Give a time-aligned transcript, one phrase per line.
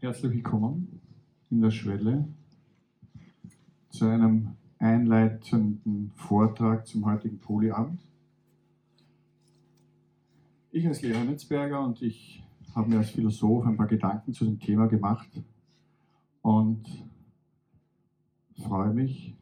[0.00, 1.00] Herzlich willkommen
[1.50, 2.28] in der Schwelle
[3.90, 8.00] zu einem einleitenden Vortrag zum heutigen Polyabend.
[10.70, 12.44] Ich als Lehrer Netzberger und ich
[12.76, 15.30] habe mir als Philosoph ein paar Gedanken zu dem Thema gemacht
[16.42, 16.84] und
[18.56, 19.34] freue mich,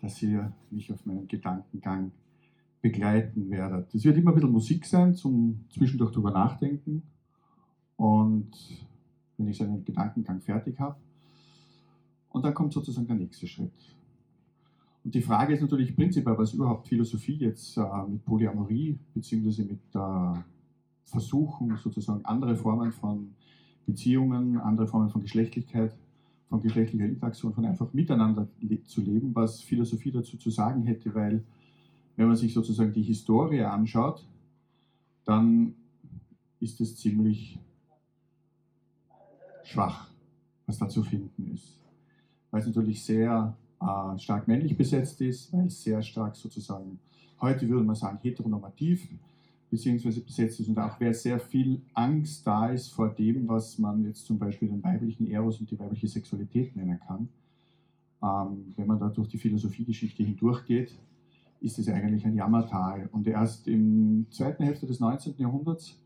[0.00, 2.12] dass ihr mich auf meinem Gedankengang
[2.82, 3.92] begleiten werdet.
[3.92, 7.02] Es wird immer ein bisschen Musik sein zum zwischendurch drüber nachdenken
[7.96, 8.52] und
[9.44, 10.96] wenn ich seinen Gedankengang fertig habe.
[12.30, 13.72] Und dann kommt sozusagen der nächste Schritt.
[15.04, 19.80] Und die Frage ist natürlich prinzipiell, was überhaupt Philosophie jetzt äh, mit Polyamorie beziehungsweise mit
[19.94, 20.38] äh,
[21.04, 23.34] Versuchen, sozusagen andere Formen von
[23.84, 25.92] Beziehungen, andere Formen von Geschlechtlichkeit,
[26.48, 31.14] von geschlechtlicher Interaktion, von einfach miteinander le zu leben, was Philosophie dazu zu sagen hätte,
[31.14, 31.42] weil
[32.16, 34.24] wenn man sich sozusagen die Historie anschaut,
[35.24, 35.74] dann
[36.60, 37.58] ist es ziemlich
[39.72, 40.08] schwach,
[40.66, 41.78] was da zu finden ist.
[42.50, 46.98] Weil es natürlich sehr äh, stark männlich besetzt ist, weil es sehr stark sozusagen,
[47.40, 49.08] heute würde man sagen, heteronormativ
[49.70, 54.04] beziehungsweise besetzt ist und auch wer sehr viel Angst da ist vor dem, was man
[54.04, 57.28] jetzt zum Beispiel den weiblichen Eros und die weibliche Sexualität nennen kann.
[58.22, 60.94] Ähm, wenn man da durch die Philosophiegeschichte hindurchgeht,
[61.62, 63.08] ist es eigentlich ein Jammertal.
[63.12, 65.36] Und erst im zweiten Hälfte des 19.
[65.38, 65.98] Jahrhunderts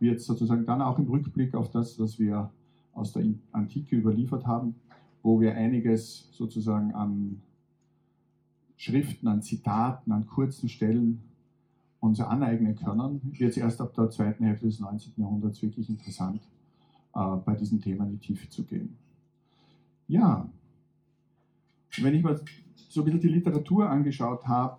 [0.00, 2.50] wird sozusagen dann auch im Rückblick auf das, was wir
[2.94, 4.76] aus der Antike überliefert haben,
[5.22, 7.40] wo wir einiges sozusagen an
[8.76, 11.20] Schriften, an Zitaten, an kurzen Stellen
[12.00, 15.14] uns aneignen können, wird es erst ab der zweiten Hälfte des 19.
[15.16, 16.42] Jahrhunderts wirklich interessant,
[17.14, 18.96] äh, bei diesem Thema in die Tiefe zu gehen.
[20.06, 20.46] Ja,
[21.98, 22.38] wenn ich mir
[22.76, 24.78] so ein bisschen die Literatur angeschaut habe,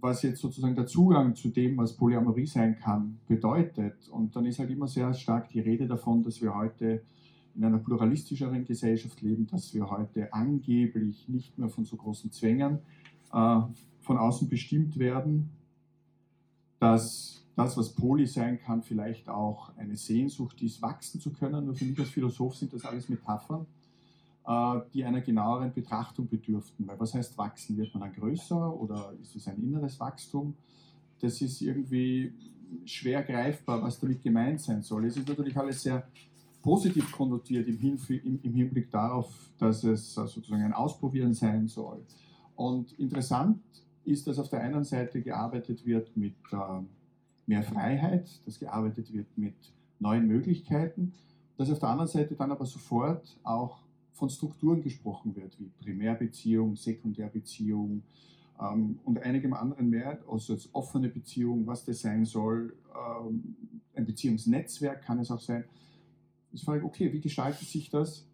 [0.00, 4.58] was jetzt sozusagen der Zugang zu dem, was Polyamorie sein kann, bedeutet, und dann ist
[4.58, 7.02] halt immer sehr stark die Rede davon, dass wir heute
[7.56, 12.80] in einer pluralistischeren Gesellschaft leben, dass wir heute angeblich nicht mehr von so großen Zwängen
[13.32, 13.60] äh,
[14.00, 15.50] von außen bestimmt werden,
[16.78, 21.64] dass das, was Poly sein kann, vielleicht auch eine Sehnsucht ist, wachsen zu können.
[21.64, 23.66] Nur für mich als Philosoph sind das alles Metaphern,
[24.46, 26.86] äh, die einer genaueren Betrachtung bedürften.
[26.86, 27.76] Weil was heißt wachsen?
[27.78, 30.54] Wird man dann größer oder ist es ein inneres Wachstum?
[31.20, 32.34] Das ist irgendwie
[32.84, 35.06] schwer greifbar, was damit gemeint sein soll.
[35.06, 36.06] Es ist natürlich alles sehr
[36.66, 42.04] positiv konnotiert im, im, im, Hinblick darauf, dass es sozusagen ein Ausprobieren sein soll.
[42.56, 43.60] Und interessant
[44.04, 46.56] ist, dass auf der einen Seite gearbeitet wird mit äh,
[47.46, 49.54] mehr Freiheit, dass gearbeitet wird mit
[50.00, 51.12] neuen Möglichkeiten,
[51.56, 53.78] dass auf der anderen Seite dann aber sofort auch
[54.14, 58.02] von Strukturen gesprochen wird, wie Primärbeziehung, Sekundärbeziehung
[58.60, 63.54] ähm, und einigem anderen mehr, also als offene Beziehung, was das sein soll, ähm,
[63.94, 65.62] ein Beziehungsnetzwerk kann es auch sein.
[66.56, 68.26] Ich frage, okay, wie gestaltet sich das,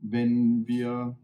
[0.00, 1.16] wenn wir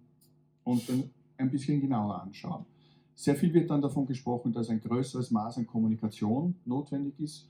[0.64, 1.04] uns dann
[1.36, 2.66] ein bisschen genauer anschauen?
[3.14, 7.48] Sehr viel wird dann davon gesprochen, dass ein größeres Maß an Kommunikation notwendig ist.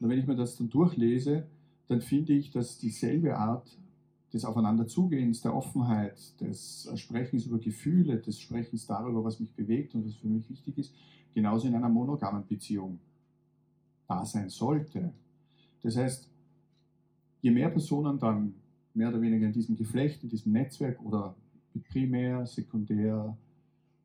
[0.00, 1.46] Und wenn ich mir das dann durchlese,
[1.88, 3.74] dann finde ich, dass dieselbe Art
[4.34, 10.04] des Aufeinanderzugehens, der Offenheit, des Sprechens über Gefühle, des Sprechens darüber, was mich bewegt und
[10.04, 10.94] was für mich wichtig ist,
[11.32, 12.98] genauso in einer monogamen Beziehung
[14.06, 15.14] da sein sollte.
[15.82, 16.28] Das heißt,
[17.44, 18.54] je mehr Personen dann
[18.94, 21.34] mehr oder weniger in diesem Geflecht, in diesem Netzwerk oder
[21.74, 23.36] mit Primär, Sekundär,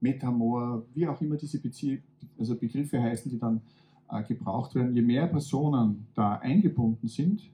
[0.01, 2.01] Metamor, wie auch immer diese Bezie
[2.37, 3.61] also Begriffe heißen, die dann
[4.09, 7.49] äh, gebraucht werden, je mehr Personen da eingebunden sind,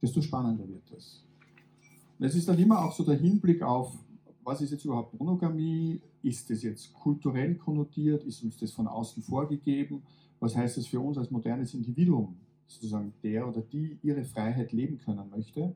[0.00, 1.24] desto spannender wird es.
[2.16, 3.98] Und es ist dann immer auch so der Hinblick auf,
[4.44, 6.00] was ist jetzt überhaupt Monogamie?
[6.22, 8.22] Ist es jetzt kulturell konnotiert?
[8.24, 10.02] Ist uns das von außen vorgegeben?
[10.38, 12.36] Was heißt das für uns als modernes Individuum?
[12.66, 15.74] Sozusagen der oder die ihre Freiheit leben können möchte.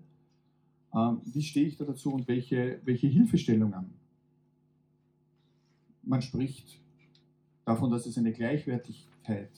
[0.94, 3.86] Ähm, wie stehe ich da dazu und welche, welche Hilfestellungen?
[6.02, 6.80] Man spricht
[7.64, 9.50] davon, dass es eine Gleichwertigkeit,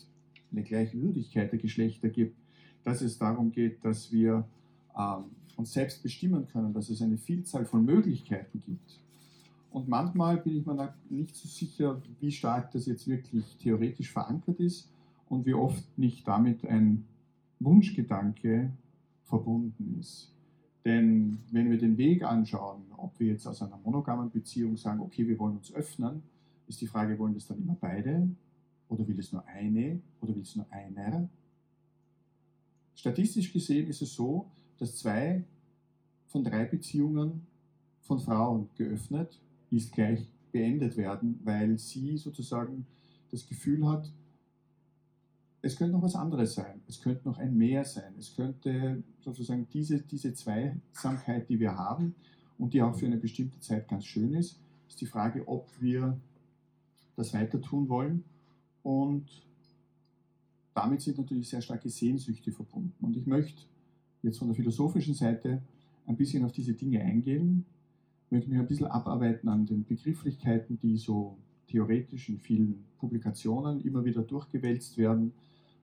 [0.50, 2.36] eine Gleichwürdigkeit der Geschlechter gibt,
[2.82, 4.44] dass es darum geht, dass wir
[4.98, 5.24] ähm,
[5.56, 9.00] uns selbst bestimmen können, dass es eine Vielzahl von Möglichkeiten gibt.
[9.70, 14.58] Und manchmal bin ich mir nicht so sicher, wie stark das jetzt wirklich theoretisch verankert
[14.58, 14.88] ist
[15.28, 17.04] und wie oft nicht damit ein
[17.60, 18.72] Wunschgedanke
[19.24, 20.34] verbunden ist.
[20.84, 25.28] Denn wenn wir den Weg anschauen, ob wir jetzt aus einer monogamen Beziehung sagen, okay,
[25.28, 26.22] wir wollen uns öffnen,
[26.66, 28.28] ist die Frage, wollen das dann immer beide?
[28.88, 30.00] Oder will es nur eine?
[30.20, 31.28] Oder will es nur einer?
[32.94, 35.44] Statistisch gesehen ist es so, dass zwei
[36.26, 37.46] von drei Beziehungen
[38.00, 39.40] von Frauen geöffnet
[39.70, 42.86] ist gleich beendet werden, weil sie sozusagen
[43.30, 44.10] das Gefühl hat,
[45.62, 46.80] es könnte noch was anderes sein.
[46.88, 48.14] Es könnte noch ein Mehr sein.
[48.18, 52.14] Es könnte sozusagen diese, diese Zweisamkeit, die wir haben
[52.58, 54.58] und die auch für eine bestimmte Zeit ganz schön ist,
[54.88, 56.18] ist die Frage, ob wir
[57.16, 58.24] das weiter tun wollen.
[58.82, 59.26] Und
[60.74, 62.94] damit sind natürlich sehr starke Sehnsüchte verbunden.
[63.04, 63.62] Und ich möchte
[64.22, 65.60] jetzt von der philosophischen Seite
[66.06, 67.66] ein bisschen auf diese Dinge eingehen,
[68.30, 71.36] möchte mich ein bisschen abarbeiten an den Begrifflichkeiten, die so
[71.66, 75.32] theoretisch in vielen Publikationen immer wieder durchgewälzt werden,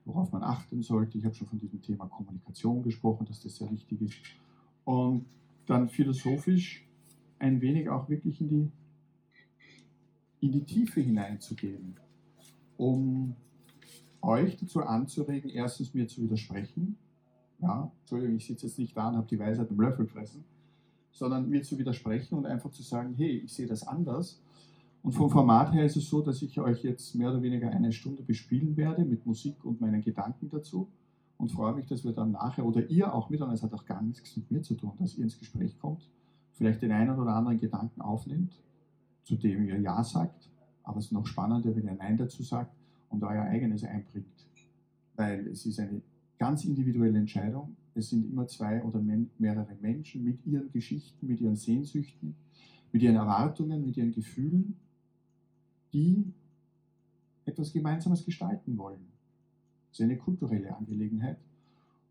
[0.08, 1.18] worauf man achten sollte.
[1.18, 4.16] Ich habe schon von diesem Thema Kommunikation gesprochen, dass das sehr wichtig ist.
[4.86, 5.26] Und
[5.66, 6.88] dann philosophisch
[7.40, 8.72] ein wenig auch wirklich in die,
[10.40, 11.96] in die Tiefe hineinzugehen,
[12.78, 13.36] um
[14.22, 16.98] euch dazu anzuregen, erstens mir zu widersprechen.
[17.60, 20.44] Ja, Entschuldigung, ich sitze jetzt nicht da und habe die Weisheit im Löffel gefressen,
[21.12, 24.42] sondern mir zu widersprechen und einfach zu sagen, hey, ich sehe das anders
[25.08, 27.94] und vom Format her ist es so, dass ich euch jetzt mehr oder weniger eine
[27.94, 30.90] Stunde bespielen werde mit Musik und meinen Gedanken dazu
[31.38, 34.02] und freue mich, dass wir dann nachher oder ihr auch miteinander, es hat auch gar
[34.02, 36.10] nichts mit mir zu tun, dass ihr ins Gespräch kommt,
[36.56, 38.52] vielleicht den einen oder anderen Gedanken aufnimmt,
[39.24, 40.50] zu dem ihr Ja sagt,
[40.84, 42.76] aber es ist noch spannender, wenn ihr Nein dazu sagt
[43.08, 44.46] und euer eigenes einbringt,
[45.16, 46.02] weil es ist eine
[46.38, 47.78] ganz individuelle Entscheidung.
[47.96, 49.02] Es sind immer zwei oder
[49.38, 52.36] mehrere Menschen mit ihren Geschichten, mit ihren Sehnsüchten,
[52.92, 54.76] mit ihren Erwartungen, mit ihren Gefühlen
[55.94, 56.34] die
[57.46, 59.06] etwas Gemeinsames gestalten wollen.
[59.90, 61.38] Das ist eine kulturelle Angelegenheit.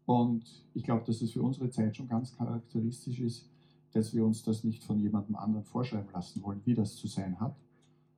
[0.06, 0.44] Und
[0.75, 3.49] ich glaube, dass es für unsere Zeit schon ganz charakteristisch ist,
[3.93, 7.38] dass wir uns das nicht von jemandem anderen vorschreiben lassen wollen, wie das zu sein
[7.40, 7.56] hat,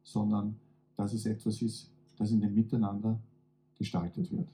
[0.03, 0.57] sondern
[0.97, 3.19] dass es etwas ist, das in dem Miteinander
[3.79, 4.49] gestaltet wird.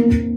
[0.00, 0.29] thank you.